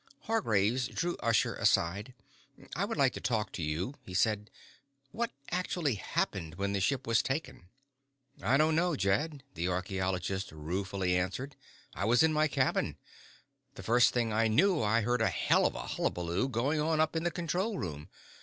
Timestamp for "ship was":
6.79-7.21